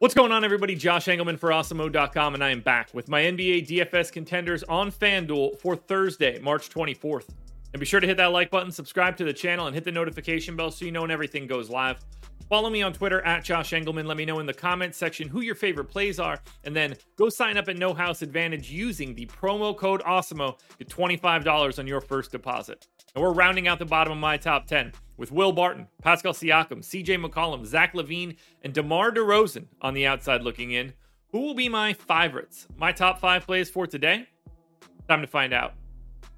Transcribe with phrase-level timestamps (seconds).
[0.00, 0.76] What's going on, everybody?
[0.76, 5.58] Josh Engleman for Awesemo.com, and I am back with my NBA DFS contenders on FanDuel
[5.58, 7.30] for Thursday, March 24th.
[7.72, 9.90] And be sure to hit that like button, subscribe to the channel, and hit the
[9.90, 11.98] notification bell so you know when everything goes live.
[12.48, 14.06] Follow me on Twitter at Josh Engleman.
[14.06, 16.40] Let me know in the comments section who your favorite plays are.
[16.64, 20.58] And then go sign up at No House Advantage using the promo code AWESEMO.
[20.78, 22.86] Get $25 on your first deposit.
[23.14, 26.78] And we're rounding out the bottom of my top 10 with Will Barton, Pascal Siakam,
[26.78, 30.94] CJ McCollum, Zach LaVine, and DeMar DeRozan on the outside looking in.
[31.32, 32.66] Who will be my favorites?
[32.78, 34.26] My top five plays for today?
[35.06, 35.74] Time to find out.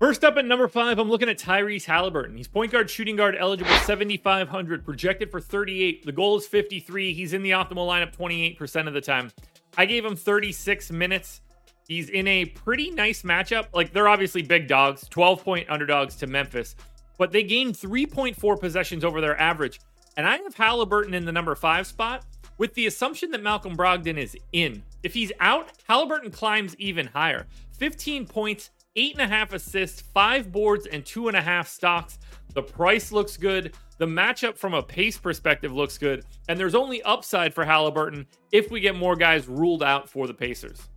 [0.01, 2.35] First up at number five, I'm looking at Tyrese Halliburton.
[2.35, 6.07] He's point guard, shooting guard eligible, 7,500, projected for 38.
[6.07, 7.13] The goal is 53.
[7.13, 9.31] He's in the optimal lineup 28% of the time.
[9.77, 11.43] I gave him 36 minutes.
[11.87, 13.67] He's in a pretty nice matchup.
[13.75, 16.77] Like, they're obviously big dogs, 12 point underdogs to Memphis,
[17.19, 19.81] but they gained 3.4 possessions over their average.
[20.17, 22.25] And I have Halliburton in the number five spot
[22.57, 24.83] with the assumption that Malcolm Brogdon is in.
[25.03, 27.47] If he's out, Halliburton climbs even higher.
[27.73, 32.19] 15 points eight and a half assists, five boards, and two and a half stocks.
[32.55, 33.75] The price looks good.
[33.99, 36.25] The matchup from a pace perspective looks good.
[36.49, 40.35] And there's only upside for Halliburton if we get more guys ruled out for the
[40.35, 40.89] Pacers.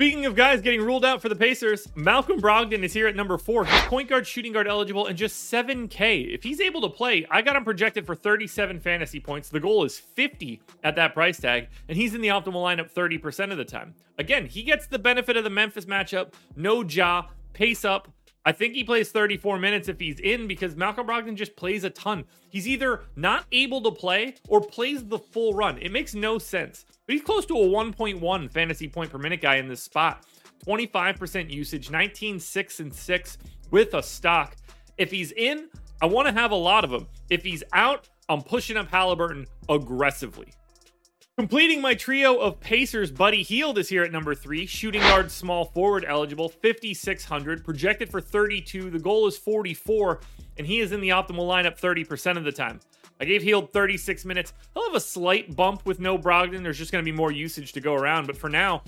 [0.00, 3.36] Speaking of guys getting ruled out for the Pacers, Malcolm Brogdon is here at number
[3.36, 3.66] four.
[3.66, 6.34] He's point guard, shooting guard eligible, and just 7K.
[6.34, 9.50] If he's able to play, I got him projected for 37 fantasy points.
[9.50, 13.52] The goal is 50 at that price tag, and he's in the optimal lineup 30%
[13.52, 13.94] of the time.
[14.18, 16.32] Again, he gets the benefit of the Memphis matchup.
[16.56, 18.12] No Ja, pace up.
[18.44, 21.90] I think he plays 34 minutes if he's in because Malcolm Brogdon just plays a
[21.90, 22.24] ton.
[22.48, 25.78] He's either not able to play or plays the full run.
[25.78, 26.86] It makes no sense.
[27.06, 30.24] But he's close to a 1.1 fantasy point per minute guy in this spot.
[30.66, 33.38] 25% usage, 19, 6, and 6
[33.70, 34.56] with a stock.
[34.96, 35.68] If he's in,
[36.02, 37.08] I want to have a lot of them.
[37.28, 40.52] If he's out, I'm pushing up Halliburton aggressively.
[41.40, 44.66] Completing my trio of Pacers, Buddy Hield is here at number three.
[44.66, 48.90] Shooting guard, small forward eligible, 5,600, projected for 32.
[48.90, 50.20] The goal is 44,
[50.58, 52.78] and he is in the optimal lineup 30% of the time.
[53.22, 54.52] I gave Hield 36 minutes.
[54.74, 56.62] He'll have a slight bump with no Brogdon.
[56.62, 58.82] There's just going to be more usage to go around, but for now,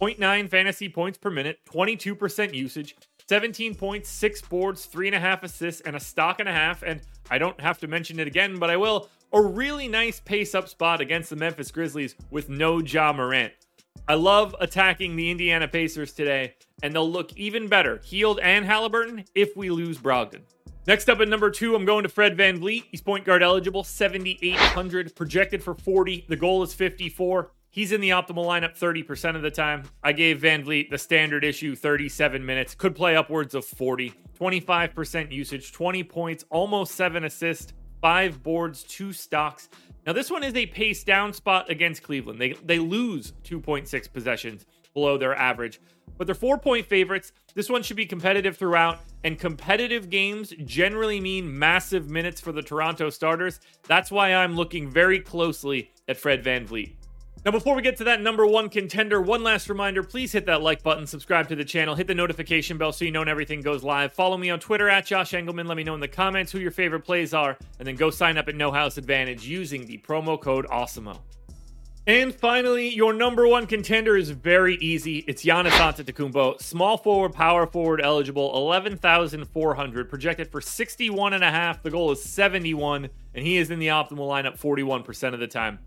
[0.00, 2.96] 0.9 fantasy points per minute, 22% usage,
[3.28, 6.82] 17 points, six boards, three and a half assists, and a stock and a half.
[6.82, 10.54] And I don't have to mention it again, but I will a really nice pace
[10.54, 13.52] up spot against the Memphis Grizzlies with no Ja Morant.
[14.06, 19.24] I love attacking the Indiana Pacers today, and they'll look even better, Hield and Halliburton,
[19.34, 20.40] if we lose Brogdon.
[20.86, 22.84] Next up at number two, I'm going to Fred VanVleet.
[22.90, 26.24] He's point guard eligible, 7,800, projected for 40.
[26.28, 27.50] The goal is 54.
[27.68, 29.82] He's in the optimal lineup 30% of the time.
[30.02, 35.72] I gave VanVleet the standard issue 37 minutes, could play upwards of 40, 25% usage,
[35.72, 39.68] 20 points, almost seven assists five boards, two stocks.
[40.06, 42.40] Now, this one is a pace down spot against Cleveland.
[42.40, 45.80] They, they lose 2.6 possessions below their average,
[46.16, 47.32] but they're four point favorites.
[47.54, 52.62] This one should be competitive throughout, and competitive games generally mean massive minutes for the
[52.62, 53.60] Toronto starters.
[53.86, 56.97] That's why I'm looking very closely at Fred VanVleet.
[57.48, 60.60] Now, before we get to that number one contender, one last reminder please hit that
[60.60, 63.62] like button, subscribe to the channel, hit the notification bell so you know when everything
[63.62, 64.12] goes live.
[64.12, 65.66] Follow me on Twitter at Josh Engleman.
[65.66, 68.36] Let me know in the comments who your favorite plays are, and then go sign
[68.36, 71.20] up at No House Advantage using the promo code AWESEMO.
[72.06, 75.24] And finally, your number one contender is very easy.
[75.26, 81.82] It's Giannis Antetokounmpo, small forward, power forward eligible, 11,400, projected for 61 and a half.
[81.82, 85.78] The goal is 71, and he is in the optimal lineup 41% of the time.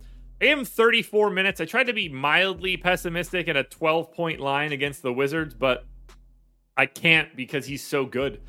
[0.42, 1.62] I am 34 minutes.
[1.62, 5.86] I tried to be mildly pessimistic at a 12 point line against the Wizards, but
[6.76, 8.42] I can't because he's so good.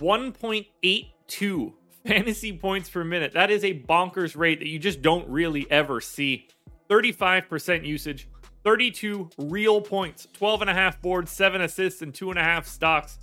[0.00, 1.72] 1.82
[2.04, 3.32] fantasy points per minute.
[3.32, 6.48] That is a bonkers rate that you just don't really ever see.
[6.90, 8.28] 35% usage,
[8.64, 12.66] 32 real points, 12 and a half boards, seven assists, and two and a half
[12.66, 13.18] stocks.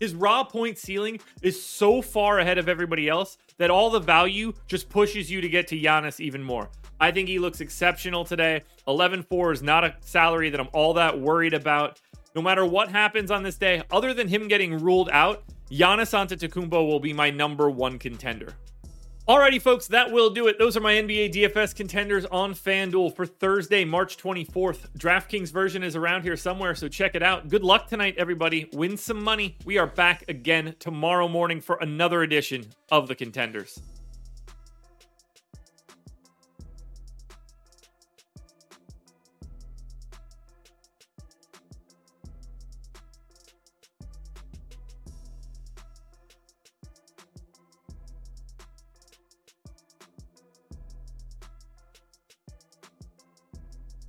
[0.00, 4.52] His raw point ceiling is so far ahead of everybody else that all the value
[4.66, 6.68] just pushes you to get to Giannis even more.
[7.00, 8.62] I think he looks exceptional today.
[8.88, 12.00] 11 4 is not a salary that I'm all that worried about.
[12.34, 16.86] No matter what happens on this day, other than him getting ruled out, Giannis Antetokounmpo
[16.86, 18.54] will be my number one contender.
[19.28, 20.56] Alrighty, folks, that will do it.
[20.56, 24.86] Those are my NBA DFS contenders on FanDuel for Thursday, March 24th.
[24.96, 27.48] DraftKings version is around here somewhere, so check it out.
[27.48, 28.70] Good luck tonight, everybody.
[28.72, 29.56] Win some money.
[29.64, 33.80] We are back again tomorrow morning for another edition of the Contenders.